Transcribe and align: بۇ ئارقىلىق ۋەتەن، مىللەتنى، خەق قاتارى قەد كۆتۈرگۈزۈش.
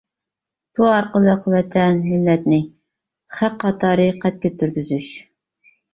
بۇ 0.77 0.87
ئارقىلىق 0.93 1.43
ۋەتەن، 1.55 2.01
مىللەتنى، 2.07 2.61
خەق 3.37 3.61
قاتارى 3.65 4.09
قەد 4.25 4.41
كۆتۈرگۈزۈش. 4.47 5.13